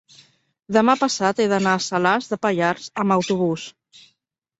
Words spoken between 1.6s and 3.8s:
a Salàs de Pallars amb autobús.